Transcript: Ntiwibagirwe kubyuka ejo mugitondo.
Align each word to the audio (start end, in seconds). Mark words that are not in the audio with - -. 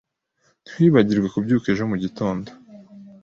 Ntiwibagirwe 0.71 1.27
kubyuka 1.33 1.65
ejo 1.73 1.83
mugitondo. 1.91 2.49